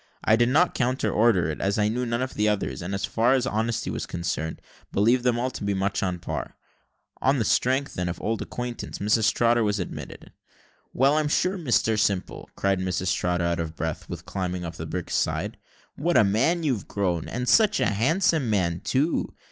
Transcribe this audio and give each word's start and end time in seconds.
I 0.23 0.35
did 0.35 0.49
not 0.49 0.73
counter 0.73 1.11
order 1.13 1.47
it, 1.51 1.61
as 1.61 1.77
I 1.77 1.87
knew 1.87 2.07
none 2.07 2.23
of 2.23 2.33
the 2.33 2.49
others, 2.49 2.81
and, 2.81 2.95
as 2.95 3.05
far 3.05 3.33
as 3.35 3.45
honesty 3.45 3.91
was 3.91 4.07
concerned, 4.07 4.59
believed 4.91 5.23
them 5.23 5.37
all 5.37 5.51
to 5.51 5.63
be 5.63 5.75
much 5.75 6.01
on 6.01 6.15
a 6.15 6.17
par. 6.17 6.55
On 7.21 7.37
the 7.37 7.45
strength, 7.45 7.93
then, 7.93 8.09
of 8.09 8.19
old 8.19 8.41
acquaintance, 8.41 8.97
Mrs 8.97 9.31
Trotter 9.31 9.63
was 9.63 9.79
admitted. 9.79 10.33
"Well, 10.91 11.17
I'm 11.19 11.27
sure, 11.27 11.55
Mr 11.55 11.99
Simple," 11.99 12.49
cried 12.55 12.79
Mrs 12.79 13.13
Trotter, 13.15 13.43
out 13.43 13.59
of 13.59 13.75
breath 13.75 14.09
with 14.09 14.25
climbing 14.25 14.65
up 14.65 14.73
the 14.77 14.87
brig's 14.87 15.13
side; 15.13 15.57
"what 15.97 16.17
a 16.17 16.23
man 16.23 16.63
you've 16.63 16.87
grown, 16.87 17.27
and 17.29 17.47
such 17.47 17.79
a 17.79 17.85
handsome 17.85 18.49
man, 18.49 18.79
too! 18.79 19.35